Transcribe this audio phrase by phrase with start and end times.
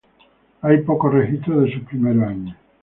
[0.63, 2.55] Hay pocos registros de sus primeros años.